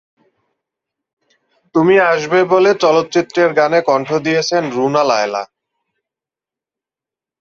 [1.75, 5.43] তুমি আসবে বলে চলচ্চিত্রের গানে কণ্ঠ দিয়েছেন রুনা লায়লা।